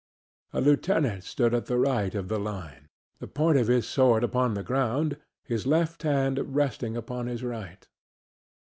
[0.51, 2.87] A lieutenant stood at the right of the line,
[3.19, 7.87] the point of his sword upon the ground, his left hand resting upon his right.